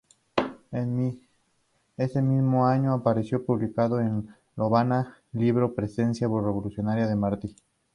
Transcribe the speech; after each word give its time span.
Ese 1.95 2.23
mismo 2.23 2.65
año 2.65 2.91
apareció 2.93 3.45
publicado 3.45 3.99
en 3.99 4.35
La 4.55 4.65
Habana 4.65 5.19
su 5.31 5.37
libro 5.37 5.75
"Presencia 5.75 6.25
revolucionaria 6.25 7.05
de 7.05 7.15
Martí". 7.15 7.55